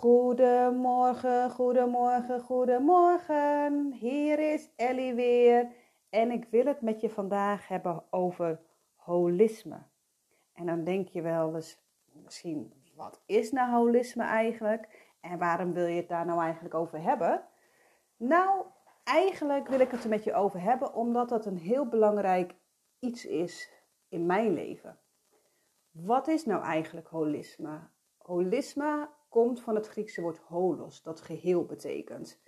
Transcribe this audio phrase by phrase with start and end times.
[0.00, 3.92] Goedemorgen, goedemorgen, goedemorgen.
[3.92, 5.68] Hier is Ellie weer
[6.10, 8.60] en ik wil het met je vandaag hebben over
[8.94, 9.82] holisme.
[10.52, 11.78] En dan denk je wel eens
[12.12, 15.12] misschien, wat is nou holisme eigenlijk?
[15.20, 17.44] En waarom wil je het daar nou eigenlijk over hebben?
[18.16, 18.64] Nou,
[19.04, 22.54] eigenlijk wil ik het er met je over hebben omdat dat een heel belangrijk
[22.98, 23.72] iets is
[24.08, 24.98] in mijn leven.
[25.90, 27.78] Wat is nou eigenlijk holisme?
[28.16, 32.40] Holisme komt van het Griekse woord holos, dat geheel betekent.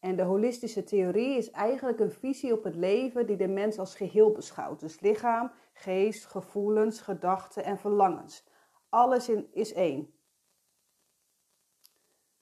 [0.00, 3.94] En de holistische theorie is eigenlijk een visie op het leven die de mens als
[3.94, 4.80] geheel beschouwt.
[4.80, 8.48] Dus lichaam, geest, gevoelens, gedachten en verlangens.
[8.88, 10.14] Alles in, is één.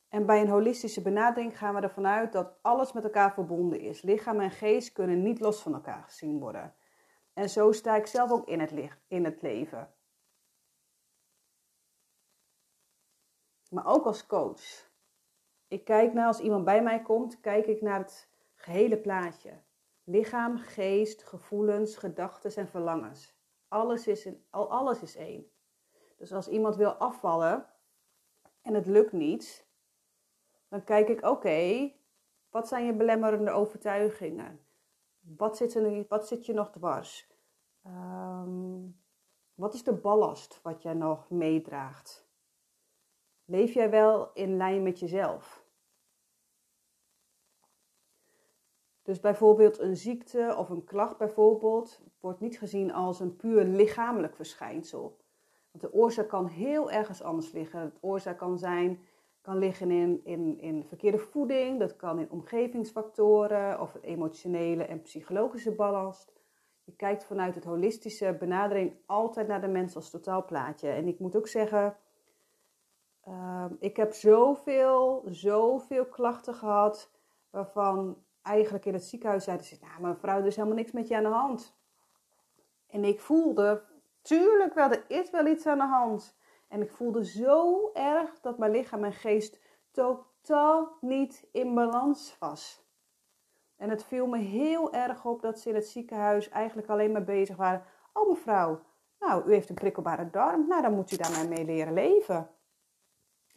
[0.08, 4.02] En bij een holistische benadering gaan we ervan uit dat alles met elkaar verbonden is.
[4.02, 6.74] Lichaam en geest kunnen niet los van elkaar gezien worden.
[7.32, 8.72] En zo sta ik zelf ook in het,
[9.08, 9.92] in het leven.
[13.68, 14.90] Maar ook als coach.
[15.68, 19.62] Ik kijk naar als iemand bij mij komt, kijk ik naar het gehele plaatje.
[20.04, 23.36] Lichaam, geest, gevoelens, gedachten en verlangens.
[23.68, 25.50] Alles is, in, al alles is één.
[26.16, 27.66] Dus als iemand wil afvallen
[28.62, 29.66] en het lukt niet,
[30.68, 31.92] dan kijk ik, oké,
[32.50, 34.60] wat zijn je belemmerende overtuigingen?
[35.20, 37.30] Wat zit, er, wat zit je nog dwars?
[37.86, 39.00] Um,
[39.54, 42.27] wat is de ballast wat jij nog meedraagt?
[43.50, 45.64] Leef jij wel in lijn met jezelf?
[49.02, 54.36] Dus bijvoorbeeld een ziekte of een klacht bijvoorbeeld wordt niet gezien als een puur lichamelijk
[54.36, 55.16] verschijnsel.
[55.70, 57.90] Want de oorzaak kan heel ergens anders liggen.
[57.90, 59.00] De oorzaak kan zijn,
[59.40, 65.74] kan liggen in, in, in verkeerde voeding, dat kan in omgevingsfactoren of emotionele en psychologische
[65.74, 66.28] balans.
[66.84, 70.88] Je kijkt vanuit het holistische benadering altijd naar de mens als totaalplaatje.
[70.88, 71.96] En ik moet ook zeggen,
[73.28, 77.10] Ehm, ik heb zoveel, zoveel klachten gehad
[77.50, 81.16] waarvan eigenlijk in het ziekenhuis zeiden ze, nou mevrouw, er is helemaal niks met je
[81.16, 81.76] aan de hand.
[82.86, 83.82] En ik voelde,
[84.22, 86.36] tuurlijk wel, er is wel iets aan de hand.
[86.68, 89.60] En ik voelde zo erg dat mijn lichaam en geest
[89.90, 92.86] totaal niet in balans was.
[93.76, 97.24] En het viel me heel erg op dat ze in het ziekenhuis eigenlijk alleen maar
[97.24, 97.84] bezig waren.
[98.12, 98.80] Oh mevrouw,
[99.18, 102.50] nou u heeft een prikkelbare darm, nou dan moet u daar mee leren leven.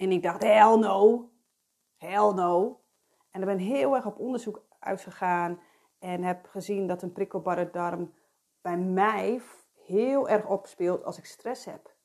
[0.02, 1.30] En ik dacht, hell no,
[1.98, 2.82] hell no.
[3.32, 5.60] En ik ben heel erg op onderzoek uitgegaan
[6.00, 8.14] en heb gezien dat een prikkelbare darm
[8.62, 9.42] bij mij
[9.86, 11.96] heel erg opspeelt als ik stress heb.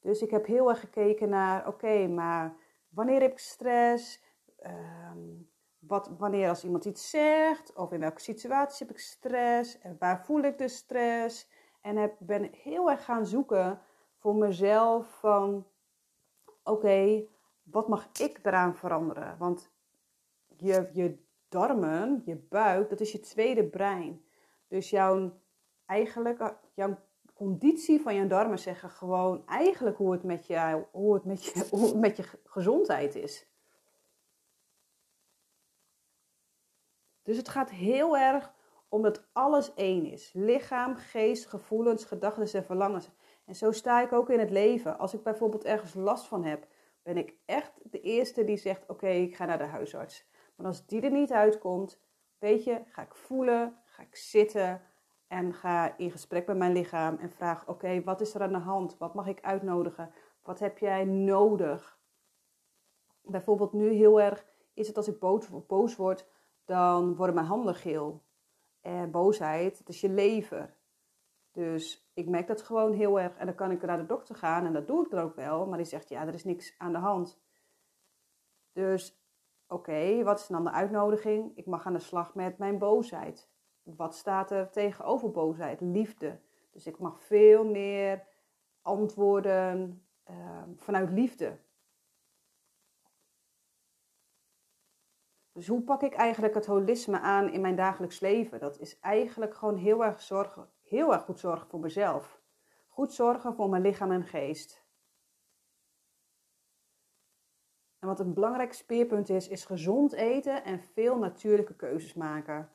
[0.00, 2.56] Dus ik heb heel erg gekeken naar, oké, maar
[2.88, 4.22] wanneer heb ik stress?
[4.58, 5.28] Ehm,
[5.78, 7.72] wat, wanneer als iemand iets zegt?
[7.74, 9.78] Of in welke situatie heb ik stress?
[9.78, 11.50] En waar voel ik de stress?
[11.80, 13.80] En heb, ben heel erg gaan zoeken
[14.16, 15.66] voor mezelf van,
[16.62, 17.26] oké,
[17.64, 19.38] wat mag ik eraan veranderen?
[19.38, 19.70] Want
[20.56, 24.24] je, je darmen, je buik, dat is je tweede brein.
[24.68, 25.40] Dus jouw,
[25.86, 26.98] eigenlijk, eh, jouw
[27.34, 31.66] conditie van je darmen zeggen gewoon eigenlijk hoe het met je, hoe het met je,
[31.70, 33.48] hoe het met je gezondheid is.
[37.22, 38.52] Dus het gaat heel erg
[38.88, 40.30] om dat alles één is.
[40.32, 43.10] Lichaam, geest, gevoelens, gedachten en verlangens.
[43.44, 44.98] En zo sta ik ook in het leven.
[44.98, 46.66] Als ik bijvoorbeeld ergens last van heb,
[47.04, 50.26] ben ik echt de eerste die zegt: Oké, ik ga naar de huisarts.
[50.56, 52.00] Maar als die er niet uitkomt,
[52.38, 54.82] weet je, ga ik voelen, ga ik zitten
[55.26, 58.58] en ga in gesprek met mijn lichaam en vraag: Oké, wat is er aan de
[58.58, 58.98] hand?
[58.98, 60.12] Wat mag ik uitnodigen?
[60.42, 61.98] Wat heb jij nodig?
[63.20, 66.26] Bijvoorbeeld nu heel erg is het als ik boos, boos word,
[66.64, 68.22] dan worden mijn handen geel.
[68.80, 70.76] En boosheid, het is je lever.
[71.52, 73.36] Dus ik merk dat gewoon heel erg.
[73.36, 75.66] En dan kan ik naar de dokter gaan en dat doe ik er ook wel.
[75.66, 77.40] Maar die zegt, ja, er is niks aan de hand.
[78.72, 79.22] Dus
[79.68, 81.56] oké, wat is dan de uitnodiging?
[81.56, 83.48] Ik mag aan de slag met mijn boosheid.
[83.82, 85.80] Wat staat er tegenover boosheid?
[85.80, 86.40] Liefde.
[86.70, 88.26] Dus ik mag veel meer
[88.82, 91.58] antwoorden ehm, vanuit liefde.
[95.52, 98.60] Dus hoe pak ik eigenlijk het holisme aan in mijn dagelijks leven?
[98.60, 102.42] Dat is eigenlijk gewoon heel erg zorgen heel erg goed zorgen voor mezelf.
[102.86, 104.84] Goed zorgen voor mijn lichaam en geest.
[107.98, 112.72] En wat een belangrijk speerpunt is, is gezond eten en veel natuurlijke keuzes maken.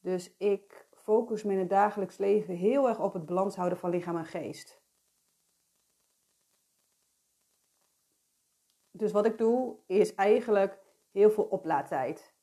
[0.00, 3.90] Dus ik focus me in het dagelijks leven heel erg op het balans houden van
[3.90, 4.82] lichaam en geest.
[8.90, 10.78] Dus wat ik doe, is eigenlijk
[11.10, 12.34] heel veel oplaadtijd.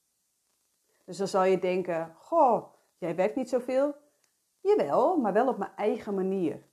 [1.05, 3.95] Dus dan zal je denken, goh, jij werkt niet zoveel.
[4.61, 6.69] Jawel, maar wel op mijn eigen manier.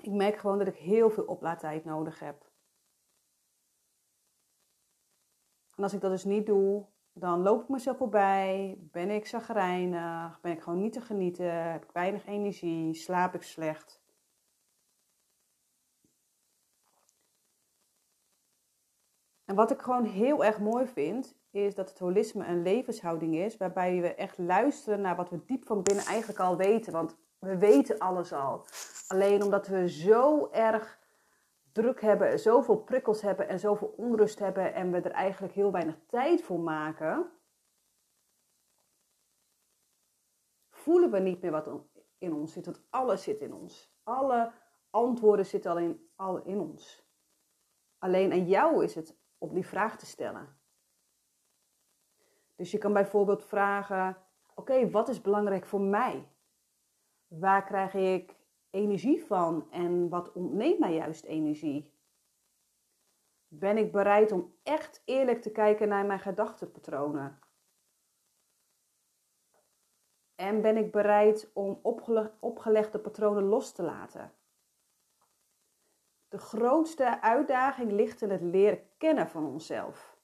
[0.00, 2.50] Ik merk gewoon dat ik heel veel oplaadtijd nodig heb.
[5.74, 10.40] En als ik dat dus niet doe, dan loop ik mezelf voorbij, ben ik zagrijnig,
[10.40, 13.97] ben ik gewoon niet te genieten, heb ik weinig energie, slaap ik slecht.
[19.48, 23.56] En wat ik gewoon heel erg mooi vind, is dat het holisme een levenshouding is,
[23.56, 26.92] waarbij we echt luisteren naar wat we diep van binnen eigenlijk al weten.
[26.92, 28.64] Want we weten alles al.
[29.06, 30.98] Alleen omdat we zo erg
[31.72, 35.98] druk hebben, zoveel prikkels hebben en zoveel onrust hebben en we er eigenlijk heel weinig
[36.06, 37.30] tijd voor maken,
[40.70, 41.68] voelen we niet meer wat
[42.18, 42.64] in ons zit.
[42.64, 43.92] Want alles zit in ons.
[44.02, 44.52] Alle
[44.90, 47.06] antwoorden zitten al in, al in ons.
[47.98, 50.56] Alleen aan jou is het om die vraag te stellen.
[52.56, 54.16] Dus je kan bijvoorbeeld vragen:
[54.54, 56.28] Oké, wat is belangrijk voor mij?
[57.26, 58.36] Waar krijg ik
[58.70, 61.96] energie van en wat ontneemt mij juist energie?
[63.48, 67.38] Ben ik bereid om echt eerlijk te kijken naar mijn gedachtenpatronen?
[70.34, 71.80] En ben ik bereid om
[72.40, 74.32] opgelegde patronen los te laten?
[76.28, 80.16] De grootste uitdaging ligt in het leren kennen van onszelf.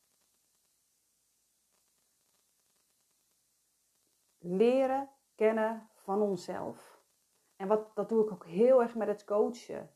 [4.39, 7.03] Leren kennen van onszelf.
[7.57, 9.91] En wat, dat doe ik ook heel erg met het coachen.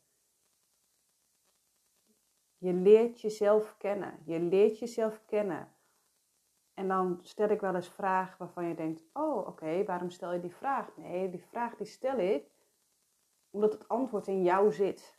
[2.57, 4.19] Je leert jezelf kennen.
[4.25, 5.73] Je leert jezelf kennen.
[6.73, 10.39] En dan stel ik wel eens vragen waarvan je denkt: Oh, oké, waarom stel je
[10.39, 10.97] die vraag?
[10.97, 12.51] Nee, die vraag die stel ik
[13.49, 15.18] omdat het antwoord in jou zit.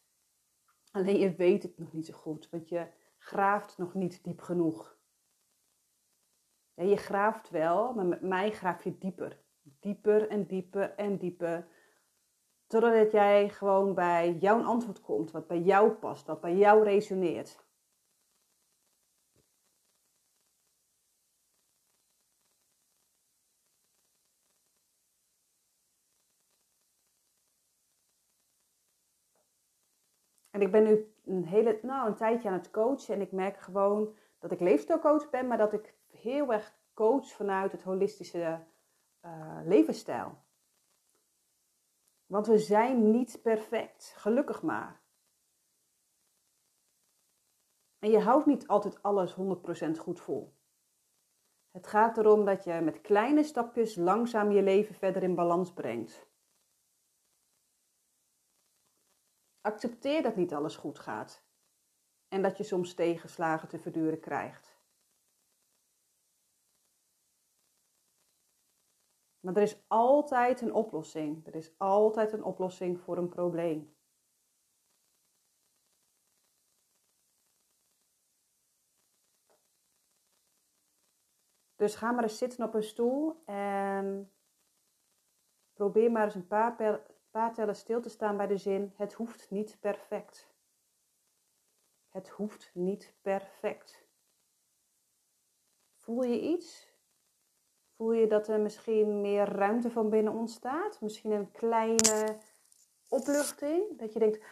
[0.91, 2.87] Alleen je weet het nog niet zo goed, want je
[3.19, 4.99] graaft nog niet diep genoeg.
[6.75, 9.41] Ja, je graaft wel, maar met mij graaf je dieper.
[9.63, 11.69] Dieper en dieper en dieper.
[12.67, 17.69] Totdat jij gewoon bij jouw antwoord komt, wat bij jou past, wat bij jou resoneert.
[30.61, 34.15] Ik ben nu een, hele, nou, een tijdje aan het coachen en ik merk gewoon
[34.39, 38.65] dat ik leefstijlcoach ben, maar dat ik heel erg coach vanuit het holistische
[39.25, 40.39] uh, levensstijl.
[42.27, 45.01] Want we zijn niet perfect, gelukkig maar.
[47.99, 50.55] En je houdt niet altijd alles 100% goed vol.
[51.71, 56.30] Het gaat erom dat je met kleine stapjes langzaam je leven verder in balans brengt.
[59.61, 61.45] Accepteer dat niet alles goed gaat
[62.29, 64.79] en dat je soms tegenslagen te verduren krijgt.
[69.41, 71.47] Maar er is altijd een oplossing.
[71.47, 73.95] Er is altijd een oplossing voor een probleem.
[81.77, 84.33] Dus ga maar eens zitten op een stoel en
[85.73, 86.77] probeer maar eens een paar
[87.31, 90.49] paar tellen stil te staan bij de zin: Het hoeft niet perfect.
[92.09, 94.05] Het hoeft niet perfect.
[95.97, 96.89] Voel je iets?
[97.97, 101.01] Voel je dat er misschien meer ruimte van binnen ontstaat?
[101.01, 102.39] Misschien een kleine
[103.09, 103.99] opluchting?
[103.99, 104.45] Dat je denkt: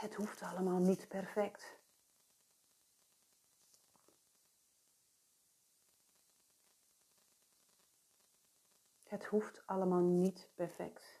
[0.00, 1.78] Het hoeft allemaal niet perfect.
[9.08, 11.17] Het hoeft allemaal niet perfect.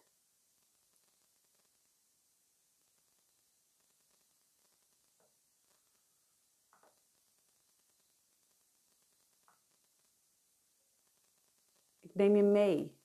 [12.18, 12.98] Neem je mee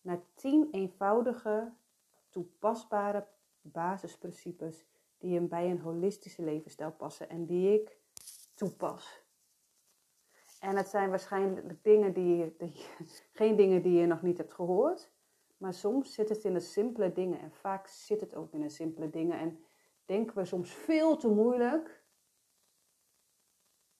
[0.00, 1.72] naar 10 eenvoudige,
[2.28, 3.26] toepasbare
[3.60, 4.86] basisprincipes
[5.18, 7.98] die bij een holistische levensstijl passen en die ik
[8.54, 9.22] toepas.
[10.60, 12.86] En het zijn waarschijnlijk dingen die je, die,
[13.38, 15.12] geen dingen die je nog niet hebt gehoord,
[15.56, 18.68] maar soms zit het in de simpele dingen en vaak zit het ook in de
[18.68, 19.64] simpele dingen en
[20.04, 22.02] denken we soms veel te moeilijk.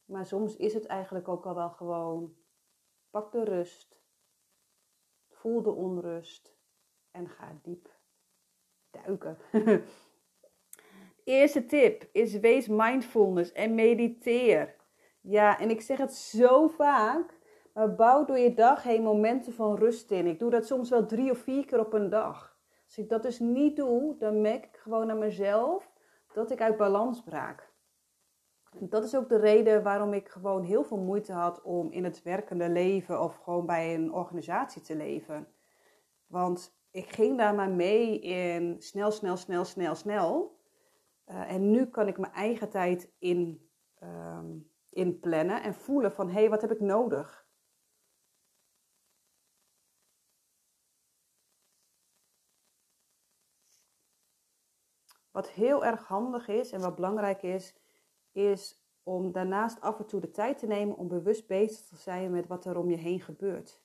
[0.04, 2.36] Maar soms is het eigenlijk ook al wel gewoon
[3.10, 3.99] pak de rust,
[5.40, 6.56] Voel de onrust
[7.10, 7.88] en ga diep
[8.90, 9.38] duiken.
[11.24, 14.76] Eerste tip is wees mindfulness en mediteer.
[15.20, 17.38] Ja, en ik zeg het zo vaak,
[17.74, 20.26] maar bouw door je dag heen momenten van rust in.
[20.26, 22.56] Ik doe dat soms wel drie of vier keer op een dag.
[22.84, 25.90] Als ik dat dus niet doe, dan merk ik gewoon aan mezelf
[26.32, 27.69] dat ik uit balans braak
[28.78, 32.22] dat is ook de reden waarom ik gewoon heel veel moeite had om in het
[32.22, 35.48] werkende leven of gewoon bij een organisatie te leven.
[36.26, 40.58] Want ik ging daar maar mee in snel, snel, snel, snel, snel.
[41.26, 43.70] Uh, en nu kan ik mijn eigen tijd in,
[44.02, 47.48] um, inplannen en voelen van hé, hey, wat heb ik nodig?
[55.30, 57.74] Wat heel erg handig is en wat belangrijk is,
[58.32, 62.30] is om daarnaast af en toe de tijd te nemen om bewust bezig te zijn
[62.30, 63.82] met wat er om je heen gebeurt.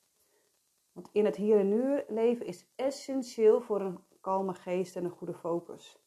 [0.91, 5.09] Want in het hier en nu leven is essentieel voor een kalme geest en een
[5.09, 5.99] goede focus.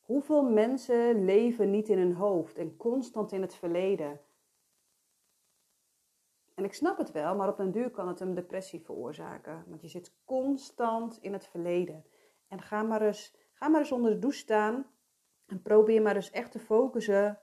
[0.00, 4.20] Hoeveel mensen leven niet in hun hoofd en constant in het verleden?
[6.54, 9.64] En ik snap het wel, maar op een duur kan het een depressie veroorzaken.
[9.66, 12.04] Want je zit constant in het verleden.
[12.48, 14.86] En ga maar eens, ga maar eens onder de douche staan
[15.46, 17.38] en probeer maar eens echt te focussen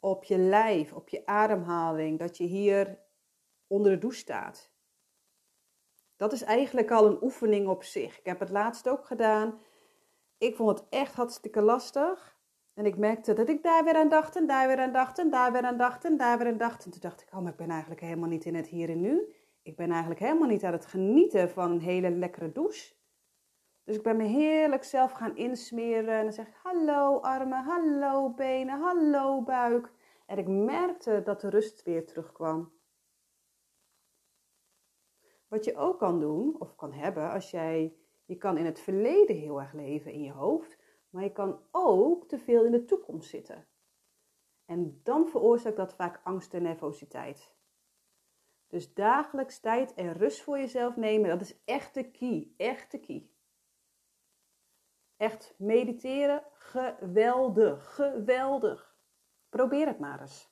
[0.00, 2.18] op je lijf, op je ademhaling.
[2.18, 2.98] Dat je hier
[3.66, 4.72] onder de douche staat.
[6.16, 8.18] Dat is eigenlijk al een oefening op zich.
[8.18, 9.58] Ik heb het laatst ook gedaan.
[10.38, 12.38] Ik vond het echt hartstikke lastig.
[12.74, 15.30] En ik merkte dat ik daar weer aan dacht en daar weer aan dacht en
[15.30, 16.84] daar weer aan dacht en daar weer aan dacht.
[16.84, 19.00] En toen dacht ik, oh, maar ik ben eigenlijk helemaal niet in het hier en
[19.00, 19.34] nu.
[19.62, 22.94] Ik ben eigenlijk helemaal niet aan het genieten van een hele lekkere douche.
[23.90, 28.30] Dus ik ben me heerlijk zelf gaan insmeren en dan zeg ik, hallo armen, hallo
[28.30, 29.92] benen, hallo buik.
[30.26, 32.72] En ik merkte dat de rust weer terugkwam.
[35.48, 39.36] Wat je ook kan doen, of kan hebben, als jij, je kan in het verleden
[39.36, 40.78] heel erg leven in je hoofd,
[41.08, 43.66] maar je kan ook te veel in de toekomst zitten.
[44.64, 47.54] En dan veroorzaakt dat vaak angst en nervositeit.
[48.66, 53.00] Dus dagelijks tijd en rust voor jezelf nemen, dat is echt de key, echt de
[53.00, 53.30] key.
[55.20, 58.96] Echt mediteren, geweldig, geweldig.
[59.48, 60.50] Probeer het maar eens.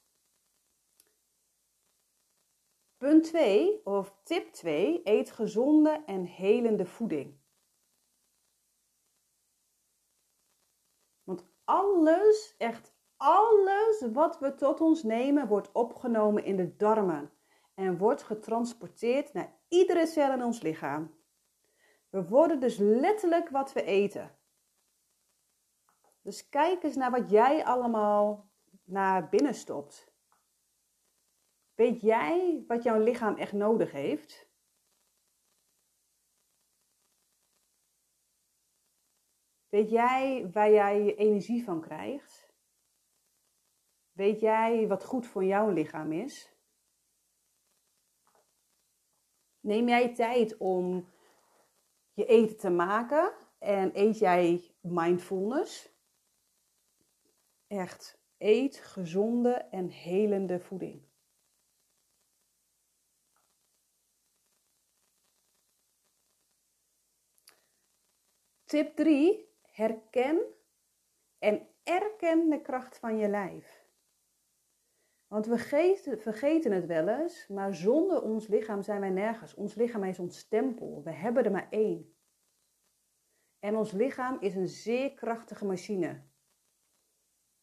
[2.96, 7.40] Punt 2, of tip 2, eet gezonde en helende voeding.
[11.22, 17.32] Want alles, echt alles wat we tot ons nemen, wordt opgenomen in de darmen
[17.74, 21.14] en wordt getransporteerd naar iedere cel in ons lichaam.
[22.10, 24.37] We worden dus letterlijk wat we eten.
[26.22, 28.50] Dus kijk eens naar wat jij allemaal
[28.84, 30.12] naar binnen stopt.
[31.74, 34.48] Weet jij wat jouw lichaam echt nodig heeft?
[39.68, 42.52] Weet jij waar jij je energie van krijgt?
[44.12, 46.56] Weet jij wat goed voor jouw lichaam is?
[49.60, 51.08] Neem jij tijd om
[52.12, 55.97] je eten te maken en eet jij mindfulness?
[57.68, 61.06] Echt, eet gezonde en helende voeding.
[68.64, 69.48] Tip 3.
[69.62, 70.54] Herken
[71.38, 73.86] en erken de kracht van je lijf.
[75.26, 75.58] Want we
[76.18, 79.54] vergeten het wel eens, maar zonder ons lichaam zijn wij nergens.
[79.54, 81.02] Ons lichaam is ons stempel.
[81.02, 82.16] We hebben er maar één.
[83.58, 86.27] En ons lichaam is een zeer krachtige machine.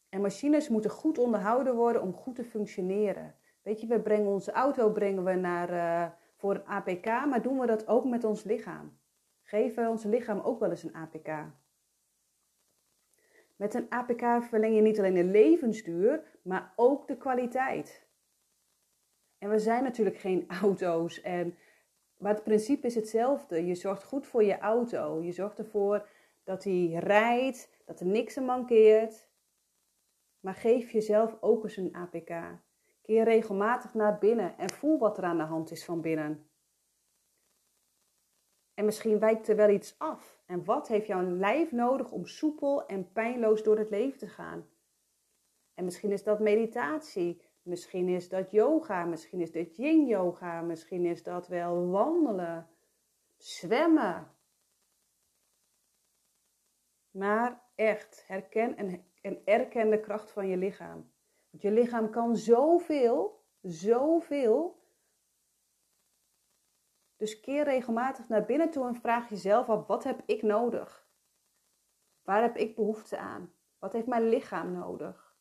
[0.08, 3.34] En machines moeten goed onderhouden worden om goed te functioneren.
[3.62, 7.58] Weet je, we brengen onze auto brengen we naar, uh, voor een APK, maar doen
[7.58, 8.98] we dat ook met ons lichaam?
[9.42, 11.28] Geven we ons lichaam ook wel eens een APK?
[13.56, 18.06] Met een APK verleng je niet alleen de levensduur, maar ook de kwaliteit.
[19.38, 21.56] En we zijn natuurlijk geen auto's, en,
[22.16, 23.66] maar het principe is hetzelfde.
[23.66, 25.22] Je zorgt goed voor je auto.
[25.22, 26.08] Je zorgt ervoor
[26.44, 29.25] dat hij rijdt, dat er niks aan mankeert.
[30.46, 32.60] Maar geef jezelf ook eens een APK.
[33.02, 36.50] Keer regelmatig naar binnen en voel wat er aan de hand is van binnen.
[38.74, 40.42] En misschien wijkt er wel iets af.
[40.44, 44.68] En wat heeft jouw lijf nodig om soepel en pijnloos door het leven te gaan?
[45.74, 51.04] En misschien is dat meditatie, misschien is dat yoga, misschien is dat yin yoga, misschien
[51.04, 52.68] is dat wel wandelen,
[53.36, 54.36] zwemmen.
[57.10, 61.12] Maar echt, herken en, en erken de kracht van je lichaam.
[61.50, 64.84] Want je lichaam kan zoveel, zoveel.
[67.16, 71.08] Dus keer regelmatig naar binnen toe en vraag jezelf af: wat heb ik nodig?
[72.22, 73.52] Waar heb ik behoefte aan?
[73.78, 75.36] Wat heeft mijn lichaam nodig?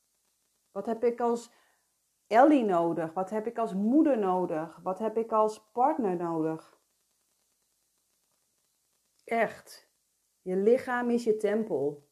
[0.72, 1.54] Wat heb ik als
[2.28, 3.14] Ellie nodig?
[3.14, 4.80] Wat heb ik als moeder nodig?
[4.84, 6.80] Wat heb ik als partner nodig?
[9.24, 9.90] Echt.
[10.42, 12.05] Je lichaam is je tempel.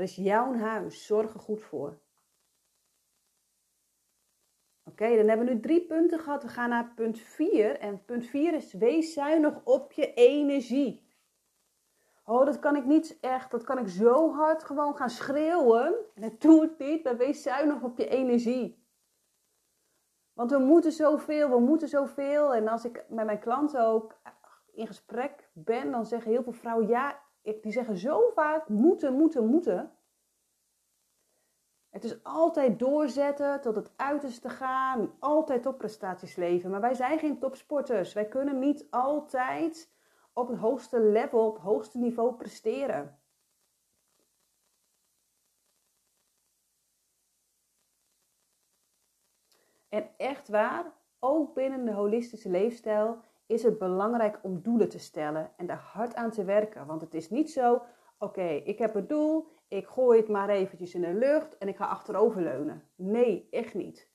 [0.00, 1.06] Dat is jouw huis.
[1.06, 1.98] Zorg er goed voor.
[4.84, 6.42] Oké, dan hebben we nu drie punten gehad.
[6.42, 7.78] We gaan naar punt 4.
[7.78, 11.08] En punt 4 is wees zuinig op je energie.
[12.24, 13.50] Oh, dat kan ik niet echt.
[13.50, 15.94] Dat kan ik zo hard gewoon gaan schreeuwen.
[16.14, 17.04] En dat doe het niet.
[17.04, 18.84] Dan wees zuinig op je energie.
[20.32, 22.54] Want we moeten zoveel, we moeten zoveel.
[22.54, 24.20] En als ik met mijn klanten ook
[24.72, 29.46] in gesprek ben, dan zeggen heel veel vrouwen, ja, die zeggen zo vaak moeten, moeten,
[29.46, 29.94] moeten.
[31.88, 36.70] Het is altijd doorzetten, tot het uiterste gaan, altijd topprestaties leven.
[36.70, 38.12] Maar wij zijn geen topsporters.
[38.12, 39.92] Wij kunnen niet altijd
[40.32, 43.18] op het hoogste level, op het hoogste niveau presteren.
[49.88, 55.52] En echt waar, ook binnen de holistische leefstijl is het belangrijk om doelen te stellen
[55.56, 56.86] en daar hard aan te werken.
[56.86, 57.82] Want het is niet zo,
[58.18, 61.76] oké, ik heb een doel, ik gooi het maar eventjes in de lucht en ik
[61.76, 62.88] ga achteroverleunen.
[62.94, 64.10] Nee, echt niet.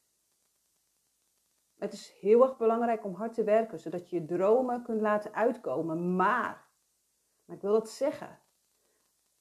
[1.77, 5.33] Het is heel erg belangrijk om hard te werken, zodat je je dromen kunt laten
[5.33, 6.15] uitkomen.
[6.15, 6.67] Maar,
[7.45, 8.39] maar ik wil dat zeggen,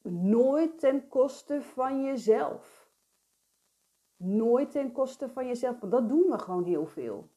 [0.08, 2.90] nooit ten koste van jezelf.
[4.16, 7.32] Nooit ten koste van jezelf, want dat doen we gewoon heel veel.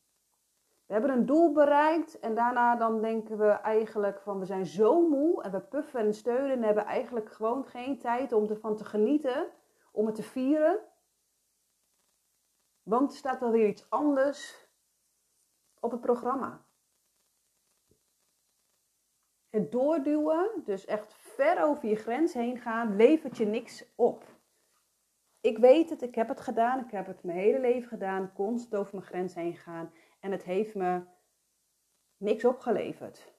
[0.88, 5.08] We hebben een doel bereikt en daarna dan denken we eigenlijk van we zijn zo
[5.08, 8.86] moe en we puffen en steunen en hebben eigenlijk gewoon geen tijd om ervan te
[8.86, 9.48] genieten,
[9.92, 10.80] om het te vieren.
[12.84, 14.68] Want er staat weer iets anders
[15.80, 16.66] op het programma.
[19.50, 24.24] Het doorduwen, dus echt ver over je grens heen gaan, levert je niks op.
[25.42, 28.76] Ik weet het, ik heb het gedaan, ik heb het mijn hele leven gedaan, constant
[28.76, 29.92] over mijn grens heen gaan.
[30.28, 31.06] En het heeft me
[32.18, 33.34] niks opgeleverd.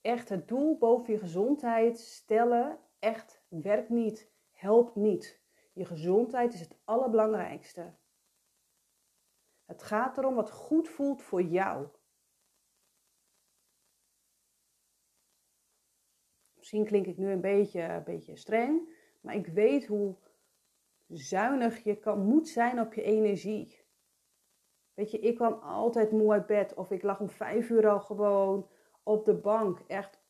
[0.00, 5.42] Echt het doel boven je gezondheid stellen, echt werkt niet, helpt niet.
[5.72, 7.94] Je gezondheid is het allerbelangrijkste.
[9.64, 11.88] Het gaat erom wat goed voelt voor jou.
[16.54, 20.16] Misschien klink ik nu een beetje, een beetje streng, maar ik weet hoe
[21.10, 23.84] zuinig je kan, moet zijn op je energie.
[24.94, 28.00] Weet je, ik kwam altijd moe uit bed of ik lag om vijf uur al
[28.00, 28.68] gewoon
[29.02, 29.80] op de bank.
[29.86, 30.22] Echt,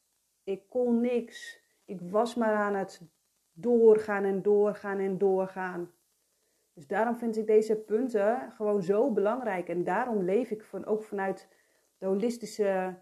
[0.45, 1.63] ik kon niks.
[1.85, 3.03] Ik was maar aan het
[3.53, 5.93] doorgaan en doorgaan en doorgaan.
[6.73, 9.69] Dus daarom vind ik deze punten gewoon zo belangrijk.
[9.69, 11.49] En daarom leef ik van, ook vanuit
[11.99, 12.99] de holistische,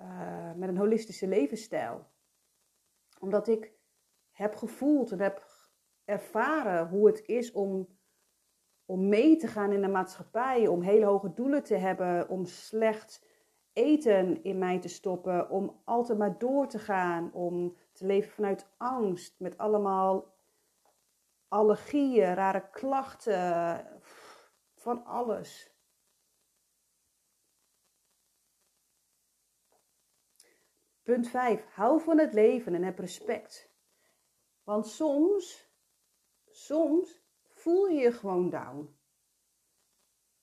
[0.00, 2.06] uh, met een holistische levensstijl.
[3.18, 3.72] Omdat ik
[4.30, 5.42] heb gevoeld en heb
[6.10, 7.88] ervaren hoe het is om,
[8.84, 13.26] om mee te gaan in de maatschappij, om hele hoge doelen te hebben, om slecht
[13.72, 18.66] eten in mij te stoppen, om altijd maar door te gaan, om te leven vanuit
[18.76, 20.34] angst, met allemaal
[21.48, 23.86] allergieën, rare klachten,
[24.76, 25.74] van alles.
[31.02, 31.64] Punt 5.
[31.74, 33.70] Hou van het leven en heb respect.
[34.64, 35.69] Want soms
[36.64, 38.96] soms voel je je gewoon down.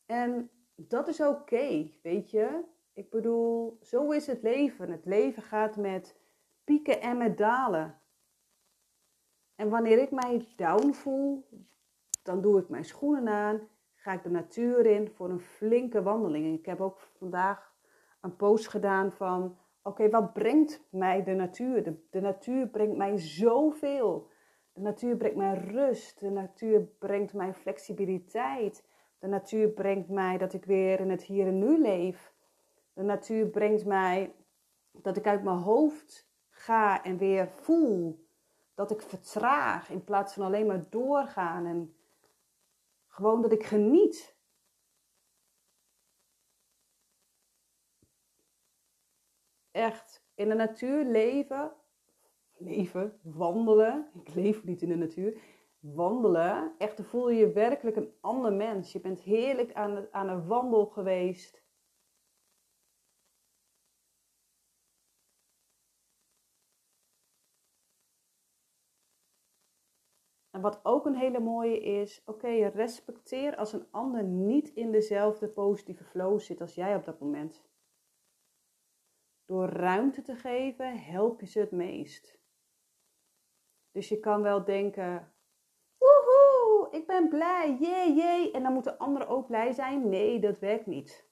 [0.06, 2.64] En dat is oké, weet je.
[2.94, 4.90] Ik bedoel, zo is het leven.
[4.90, 6.20] Het leven gaat met
[6.64, 8.02] pieken en met dalen.
[9.56, 11.50] En wanneer ik mij down voel,
[12.24, 16.60] dan doe ik mijn schoenen aan, ga ik de natuur in voor een flinke wandeling.
[16.60, 17.76] Ik heb ook vandaag
[18.22, 21.84] een post gedaan van, oké, wat brengt mij de natuur?
[21.84, 24.30] De, de natuur brengt mij zoveel.
[24.78, 26.20] De natuur brengt mij rust.
[26.20, 28.84] De natuur brengt mij flexibiliteit.
[29.20, 32.34] De natuur brengt mij dat ik weer in het hier en nu leef.
[32.94, 34.36] De natuur brengt mij
[34.92, 38.28] dat ik uit mijn hoofd ga en weer voel.
[38.74, 41.66] Dat ik vertraag in plaats van alleen maar doorgaan.
[41.66, 41.96] En
[43.08, 44.38] gewoon dat ik geniet.
[49.72, 51.76] Echt in de natuur leven
[52.60, 54.10] leven, wandelen.
[54.14, 55.42] Ik leef niet in de natuur.
[55.80, 58.92] Wandelen, echt, dan voel je je werkelijk een ander mens.
[58.92, 61.66] Je bent heerlijk aan, aan een wandel geweest.
[70.58, 75.48] En wat ook een hele mooie is, oké, respecteer als een ander niet in dezelfde
[75.48, 77.66] positieve flow zit als jij op dat moment.
[79.46, 82.37] Door ruimte te geven, help je ze het meest.
[83.98, 85.34] Dus je kan wel denken,
[85.98, 88.52] woehoe, ik ben blij, jee, jee.
[88.52, 90.10] En dan moeten anderen ook blij zijn.
[90.10, 91.26] Nee, dat werkt niet.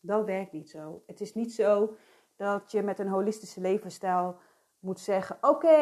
[0.00, 1.02] Dat werkt niet zo.
[1.06, 1.96] Het is niet zo
[2.36, 4.38] dat je met een holistische levensstijl
[4.78, 5.76] moet zeggen: Oké,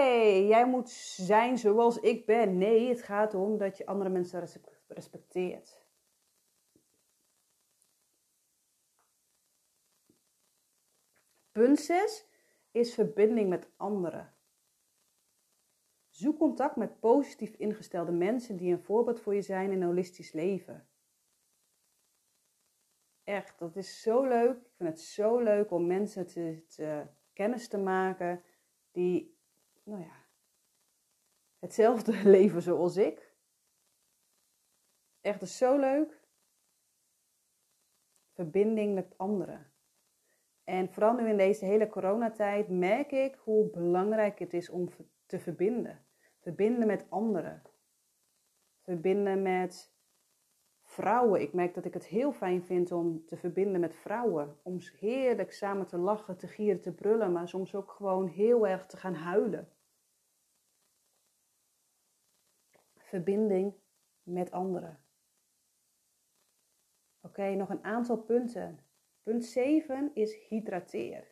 [0.47, 2.59] jij moet zijn zoals ik ben.
[2.59, 4.49] Nee, het gaat om dat je andere mensen
[4.87, 5.87] respecteert.
[11.53, 12.31] Punt 6
[12.73, 14.35] is verbinding met anderen.
[16.09, 20.89] Zoek contact met positief ingestelde mensen die een voorbeeld voor je zijn in holistisch leven.
[23.25, 24.57] Echt, dat is zo leuk.
[24.57, 28.45] Ik vind het zo leuk om mensen te, te kennis te maken
[28.91, 29.39] die,
[29.83, 30.27] nou ja,
[31.59, 33.35] hetzelfde leven zoals ik.
[35.21, 36.21] Echt, dat is zo leuk.
[38.33, 39.72] Verbinding met anderen.
[40.65, 44.89] En vooral nu in deze hele coronatijd merk ik hoe belangrijk het is om
[45.27, 46.05] te verbinden.
[46.41, 47.63] Verbinden met anderen.
[48.83, 49.93] Verbinden met
[50.83, 51.41] vrouwen.
[51.41, 54.59] Ik merk dat ik het heel fijn vind om te verbinden met vrouwen.
[54.63, 58.87] Om heerlijk samen te lachen, te gieren, te brullen, maar soms ook gewoon heel erg
[58.87, 59.69] te gaan huilen.
[62.97, 63.75] Verbinding
[64.23, 65.05] met anderen.
[67.21, 68.79] Oké, nog een aantal punten.
[69.23, 71.31] Punt 7 is hydrateer.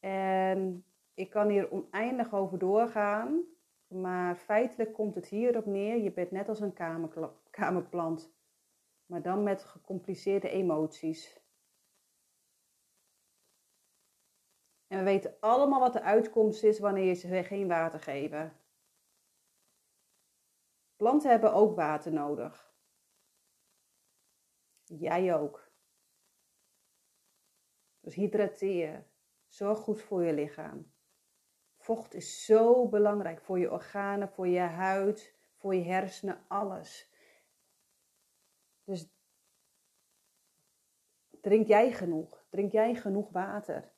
[0.00, 3.44] En ik kan hier oneindig over doorgaan,
[3.86, 5.96] maar feitelijk komt het hierop neer.
[5.96, 6.74] Je bent net als een
[7.50, 8.32] kamerplant,
[9.06, 11.40] maar dan met gecompliceerde emoties.
[14.86, 18.50] En we weten allemaal wat de uitkomst is wanneer je ze geen water geeft.
[20.96, 22.67] Planten hebben ook water nodig.
[24.88, 25.70] Jij ook.
[28.00, 29.06] Dus hydrateer.
[29.48, 30.92] Zorg goed voor je lichaam.
[31.76, 37.12] Vocht is zo belangrijk voor je organen, voor je huid, voor je hersenen, alles.
[38.84, 39.08] Dus
[41.40, 42.46] drink jij genoeg?
[42.48, 43.92] Drink jij genoeg water?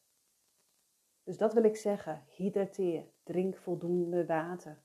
[1.22, 2.24] Dus dat wil ik zeggen.
[2.28, 3.06] Hydrateer.
[3.22, 4.82] Drink voldoende water.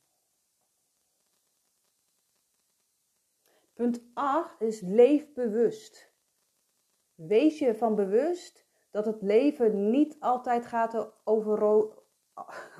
[3.75, 6.13] Punt 8 is leef bewust.
[7.15, 11.63] Wees je van bewust dat het leven niet altijd gaat over.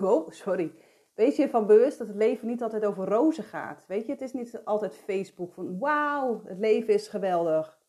[0.02, 0.74] Oh, sorry.
[1.14, 3.86] Wees je van bewust dat het leven niet altijd over rozen gaat.
[3.88, 7.80] Weet je, het is niet altijd Facebook van wauw, het leven is geweldig.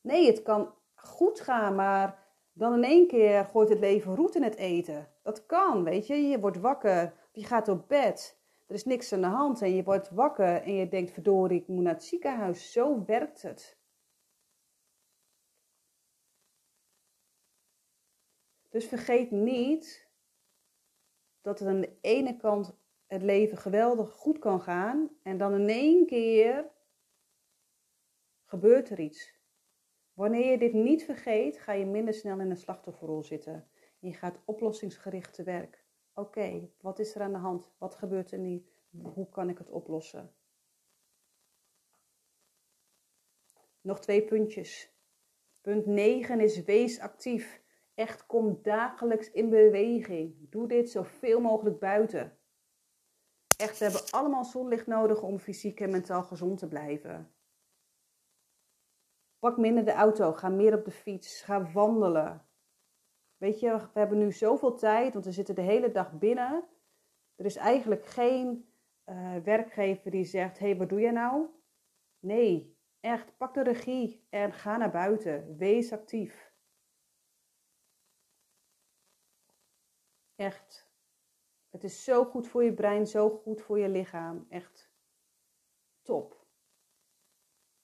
[0.00, 4.42] Nee, het kan goed gaan, maar dan in één keer gooit het leven roet in
[4.42, 5.08] het eten.
[5.22, 6.14] Dat kan, weet je.
[6.14, 8.37] Je wordt wakker, je gaat op bed
[8.68, 11.68] er is niks aan de hand en je wordt wakker en je denkt, verdorie, ik
[11.68, 12.72] moet naar het ziekenhuis.
[12.72, 13.78] Zo werkt het.
[18.68, 20.08] Dus vergeet niet
[21.40, 22.76] dat er aan de ene kant
[23.06, 26.70] het leven geweldig goed kan gaan en dan in één keer
[28.44, 29.36] gebeurt er iets.
[30.12, 33.68] Wanneer je dit niet vergeet, ga je minder snel in een slachtofferrol zitten.
[33.98, 35.87] Je gaat oplossingsgericht te werk.
[36.18, 37.72] Oké, wat is er aan de hand?
[37.78, 38.66] Wat gebeurt er nu?
[39.02, 40.34] Hoe kan ik het oplossen?
[43.80, 44.92] Nog twee puntjes.
[45.60, 47.62] Punt 9 is wees actief.
[47.94, 50.50] Echt kom dagelijks in beweging.
[50.50, 52.38] Doe dit zoveel mogelijk buiten.
[53.56, 57.34] Echt, we hebben allemaal zonlicht nodig om fysiek en mentaal gezond te blijven.
[59.38, 62.47] Pak minder de auto, ga meer op de fiets, ga wandelen.
[63.38, 66.68] Weet je, we hebben nu zoveel tijd, want we zitten de hele dag binnen.
[67.34, 68.72] Er is eigenlijk geen
[69.04, 71.46] uh, werkgever die zegt: hey, wat doe je nou?
[72.18, 75.56] Nee, echt, pak de regie en ga naar buiten.
[75.56, 76.52] Wees actief.
[80.36, 80.86] Echt.
[81.68, 84.46] Het is zo goed voor je brein, zo goed voor je lichaam.
[84.48, 84.92] Echt
[86.02, 86.46] top.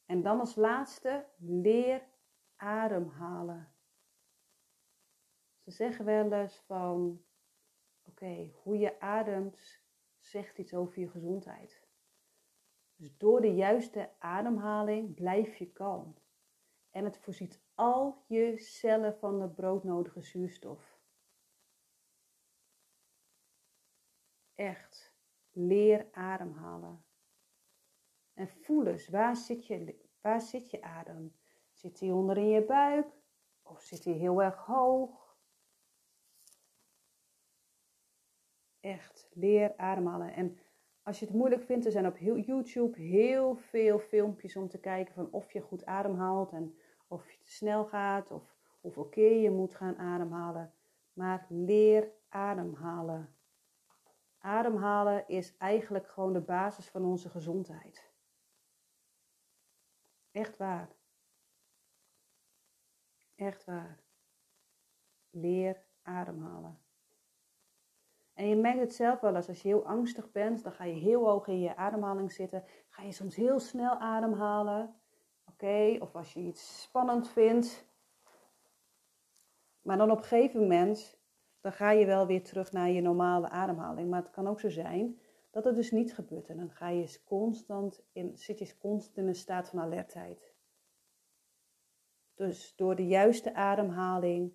[0.06, 2.08] En dan als laatste, leer
[2.56, 3.73] ademhalen.
[5.64, 7.24] Ze zeggen wel eens van,
[8.02, 9.82] oké, hoe je ademt
[10.18, 11.82] zegt iets over je gezondheid.
[12.96, 16.14] Dus door de juiste ademhaling blijf je kalm.
[16.90, 20.98] En het voorziet al je cellen van de broodnodige zuurstof.
[24.54, 25.14] Echt,
[25.50, 27.04] leer ademhalen.
[28.34, 31.36] En voel eens, waar zit je, waar zit je adem?
[31.72, 33.06] Zit die onder in je buik?
[33.62, 35.23] Of zit die heel erg hoog?
[38.84, 40.34] Echt leer ademhalen.
[40.34, 40.58] En
[41.02, 45.14] als je het moeilijk vindt, er zijn op YouTube heel veel filmpjes om te kijken
[45.14, 49.50] van of je goed ademhaalt en of je te snel gaat of hoeveel keer je
[49.50, 50.72] moet gaan ademhalen.
[51.12, 53.34] Maar leer ademhalen.
[54.38, 58.12] Ademhalen is eigenlijk gewoon de basis van onze gezondheid.
[60.30, 60.88] Echt waar.
[63.34, 64.02] Echt waar.
[65.30, 66.83] Leer ademhalen.
[68.34, 70.94] En je merkt het zelf wel eens, als je heel angstig bent, dan ga je
[70.94, 72.64] heel hoog in je ademhaling zitten.
[72.88, 74.94] Ga je soms heel snel ademhalen.
[75.48, 77.92] Oké, of als je iets spannend vindt,
[79.82, 81.18] Maar dan op een gegeven moment,
[81.60, 84.10] dan ga je wel weer terug naar je normale ademhaling.
[84.10, 85.20] Maar het kan ook zo zijn
[85.50, 86.48] dat het dus niet gebeurt.
[86.48, 90.54] En dan ga je constant in, zit je constant in een staat van alertheid.
[92.34, 94.52] Dus door de juiste ademhaling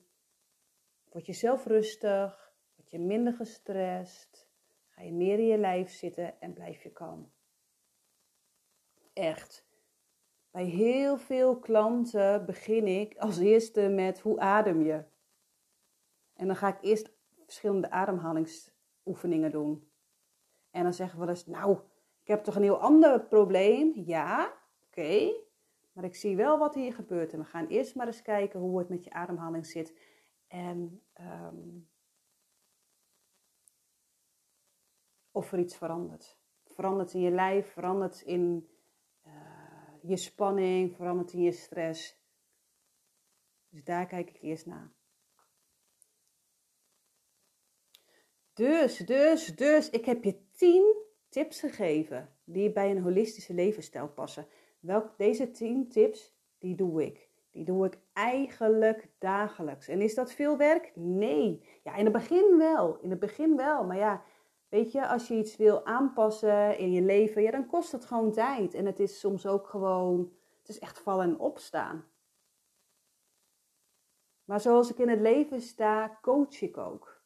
[1.10, 2.49] word je zelf rustig,
[2.90, 4.50] je minder gestrest,
[4.88, 7.32] ga je meer in je lijf zitten en blijf je kalm.
[9.14, 9.68] Echt.
[10.52, 15.04] Bij heel veel klanten begin ik als eerste met hoe adem je?
[16.34, 17.12] En dan ga ik eerst
[17.46, 19.92] verschillende ademhalingsoefeningen doen.
[20.72, 21.78] En dan zeggen we wel eens, nou,
[22.22, 23.92] ik heb toch een heel ander probleem?
[23.96, 24.54] Ja,
[24.88, 25.32] oké.
[25.92, 27.34] Maar ik zie wel wat hier gebeurt.
[27.34, 29.94] En we gaan eerst maar eens kijken hoe het met je ademhaling zit.
[30.48, 31.90] En um,
[35.40, 36.38] of er iets verandert.
[36.66, 38.70] Verandert in je lijf, verandert in
[39.26, 39.34] uh,
[40.02, 42.22] je spanning, verandert in je stress.
[43.70, 44.92] Dus daar kijk ik eerst naar.
[48.54, 50.96] Dus, dus, dus, ik heb je 10
[51.30, 54.48] tips gegeven die bij een holistische levensstijl passen.
[54.80, 57.30] Welk, deze 10 tips, die doe ik.
[57.52, 59.88] Die doe ik eigenlijk dagelijks.
[59.88, 60.92] En is dat veel werk?
[60.96, 61.64] Nee.
[61.84, 63.00] Ja, in het begin wel.
[63.02, 63.84] In het begin wel.
[63.84, 64.24] Maar ja,
[64.70, 68.32] weet je, als je iets wil aanpassen in je leven, ja, dan kost het gewoon
[68.32, 68.74] tijd.
[68.74, 72.06] En het is soms ook gewoon, het is echt vallen en opstaan.
[74.44, 77.22] Maar zoals ik in het leven sta, coach ik ook.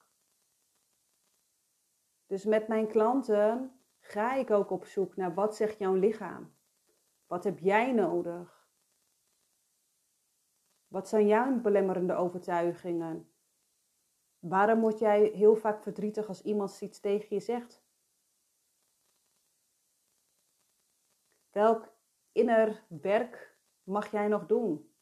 [2.26, 6.54] Dus met mijn klanten ga ik ook op zoek naar wat zegt jouw lichaam?
[7.28, 8.68] Wat heb jij nodig?
[10.88, 13.33] Wat zijn jouw belemmerende overtuigingen?
[14.44, 17.84] Waarom word jij heel vaak verdrietig als iemand iets tegen je zegt?
[21.52, 21.94] Welk
[22.32, 24.94] inner werk mag jij nog doen?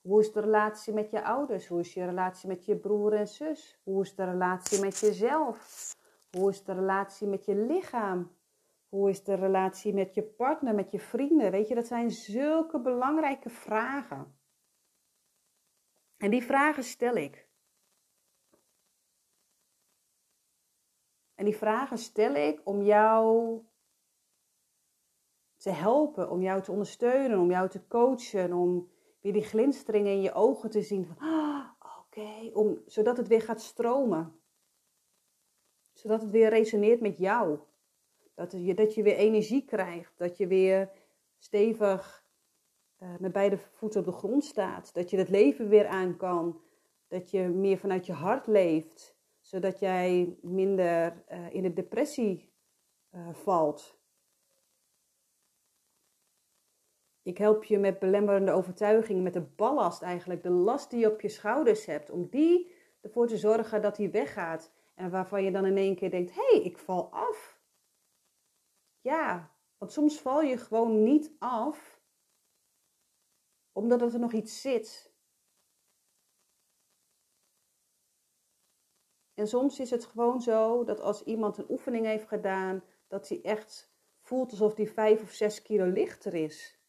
[0.00, 1.66] Hoe is de relatie met je ouders?
[1.66, 3.80] Hoe is je relatie met je broer en zus?
[3.82, 5.92] Hoe is de relatie met jezelf?
[6.30, 8.36] Hoe is de relatie met je lichaam?
[8.88, 11.50] Hoe is de relatie met je partner, met je vrienden?
[11.50, 14.38] Weet je, dat zijn zulke belangrijke vragen.
[16.16, 17.45] En die vragen stel ik.
[21.36, 23.58] En die vragen stel ik om jou
[25.56, 28.88] te helpen, om jou te ondersteunen, om jou te coachen, om
[29.20, 31.64] weer die glinsteringen in je ogen te zien ah,
[31.98, 34.40] oké, om zodat het weer gaat stromen.
[35.92, 37.58] Zodat het weer resoneert met jou.
[38.34, 40.18] Dat je, dat je weer energie krijgt.
[40.18, 40.90] Dat je weer
[41.38, 42.24] stevig
[43.02, 44.94] uh, met beide voeten op de grond staat.
[44.94, 46.60] Dat je het leven weer aan kan.
[47.08, 49.15] Dat je meer vanuit je hart leeft.
[49.46, 52.52] Zodat jij minder uh, in de depressie
[53.10, 54.00] uh, valt.
[57.22, 61.20] Ik help je met belemmerende overtuigingen, met de ballast eigenlijk, de last die je op
[61.20, 64.72] je schouders hebt, om die ervoor te zorgen dat die weggaat.
[64.94, 67.60] En waarvan je dan in één keer denkt: hé, hey, ik val af.
[69.00, 72.00] Ja, want soms val je gewoon niet af,
[73.72, 75.15] omdat er nog iets zit.
[79.36, 83.40] En soms is het gewoon zo dat als iemand een oefening heeft gedaan, dat hij
[83.42, 86.80] echt voelt alsof hij vijf of zes kilo lichter is.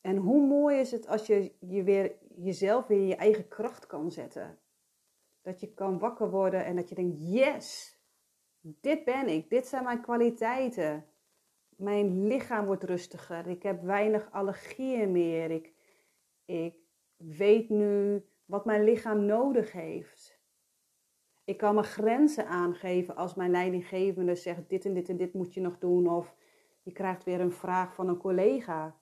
[0.00, 3.86] En hoe mooi is het als je, je weer, jezelf weer in je eigen kracht
[3.86, 4.58] kan zetten.
[5.40, 7.98] Dat je kan wakker worden en dat je denkt, yes,
[8.60, 11.06] dit ben ik, dit zijn mijn kwaliteiten.
[11.76, 15.50] Mijn lichaam wordt rustiger, ik heb weinig allergieën meer.
[15.50, 15.74] Ik,
[16.44, 16.74] ik
[17.16, 20.38] weet nu wat mijn lichaam nodig heeft.
[21.44, 25.54] Ik kan mijn grenzen aangeven als mijn leidinggevende zegt: dit en dit en dit moet
[25.54, 26.08] je nog doen.
[26.08, 26.36] Of
[26.82, 28.98] je krijgt weer een vraag van een collega.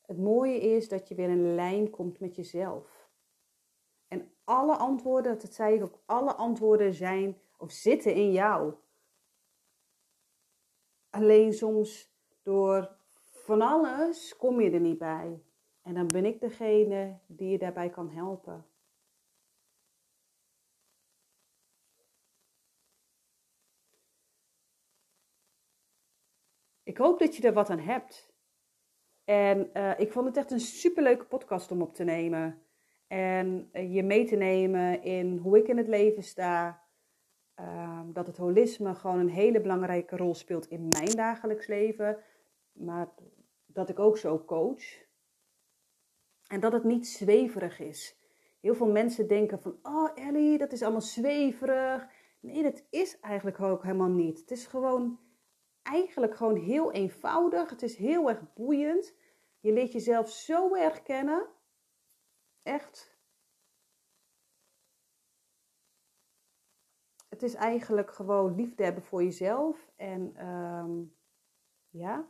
[0.00, 3.04] Het mooie is dat je weer in lijn komt met jezelf
[4.44, 8.74] alle antwoorden, dat zei ik ook, alle antwoorden zijn of zitten in jou.
[11.10, 12.96] Alleen soms door
[13.44, 15.42] van alles kom je er niet bij.
[15.82, 18.66] En dan ben ik degene die je daarbij kan helpen.
[26.82, 28.32] Ik hoop dat je er wat aan hebt.
[29.24, 32.62] En uh, ik vond het echt een superleuke podcast om op te nemen.
[33.06, 36.82] En eh, je mee te nemen in hoe ik in het leven sta.
[37.54, 42.18] Ehm, dat het holisme gewoon een hele belangrijke rol speelt in mijn dagelijks leven.
[42.72, 43.08] Maar
[43.66, 45.02] dat ik ook zo coach.
[46.46, 48.18] En dat het niet zweverig is.
[48.60, 52.06] Heel veel mensen denken van, oh Ellie, dat is allemaal zweverig.
[52.40, 54.40] Nee, dat is eigenlijk ook helemaal niet.
[54.40, 55.18] Het is gewoon
[55.82, 57.70] eigenlijk gewoon heel eenvoudig.
[57.70, 59.14] Het is heel erg boeiend.
[59.60, 61.46] Je leert jezelf zo erg kennen.
[62.62, 63.18] Echt.
[67.28, 69.90] Het is eigenlijk gewoon liefde hebben voor jezelf.
[69.96, 71.02] En ehm,
[71.88, 72.28] ja,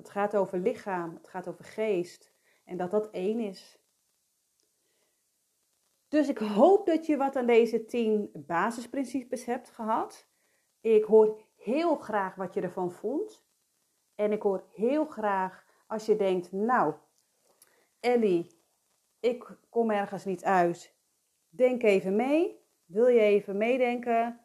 [0.00, 2.32] het gaat over lichaam, het gaat over geest.
[2.64, 3.78] En dat dat één is.
[6.08, 10.28] Dus ik hoop dat je wat aan deze tien basisprincipes hebt gehad.
[10.80, 13.46] Ik hoor heel graag wat je ervan vond.
[14.14, 16.94] En ik hoor heel graag als je denkt, nou,
[18.00, 18.60] Ellie,
[19.20, 20.94] ik kom ergens niet uit.
[21.48, 22.60] Denk even mee.
[22.84, 24.40] Wil je even meedenken?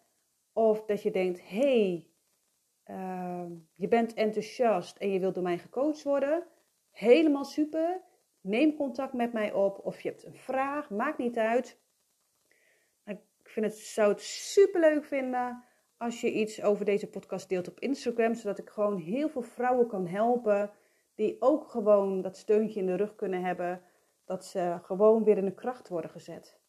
[0.54, 2.10] Of dat je denkt, hey,
[2.90, 6.44] uh, je bent enthousiast en je wilt door mij gecoacht worden.
[6.92, 8.02] Helemaal super.
[8.42, 9.80] Neem contact met mij op.
[9.86, 11.80] Of je hebt een vraag, maakt niet uit.
[13.06, 15.64] Ik vind het, zou het super leuk vinden
[15.98, 19.88] als je iets over deze podcast deelt op Instagram, zodat ik gewoon heel veel vrouwen
[19.88, 20.72] kan helpen
[21.16, 23.82] die ook gewoon dat steuntje in de rug kunnen hebben,
[24.26, 26.60] dat ze gewoon weer in de kracht worden gezet.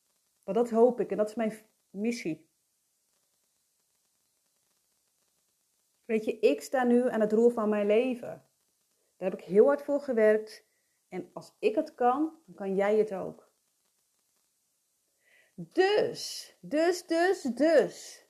[0.44, 1.52] Want dat hoop ik en dat is mijn
[1.90, 2.45] missie.
[6.07, 8.49] Weet je, ik sta nu aan het roer van mijn leven.
[9.16, 10.66] Daar heb ik heel hard voor gewerkt.
[11.09, 13.51] En als ik het kan, dan kan jij het ook.
[15.55, 18.27] Dus, dus, dus, dus.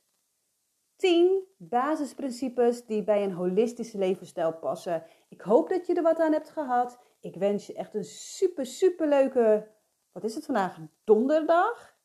[0.97, 5.05] 10 basisprincipes die bij een holistische levensstijl passen.
[5.29, 7.01] Ik hoop dat je er wat aan hebt gehad.
[7.21, 9.75] Ik wens je echt een super, super leuke,
[10.13, 10.79] wat is het vandaag?
[11.05, 11.97] Donderdag.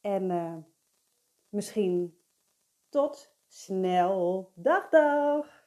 [0.00, 0.56] En uh,
[1.48, 2.22] misschien
[2.88, 4.48] tot snel.
[4.56, 5.61] Dag, dag.